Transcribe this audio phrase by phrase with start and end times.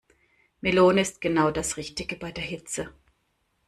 [0.63, 2.91] Melone ist genau das Richtige bei der Hitze.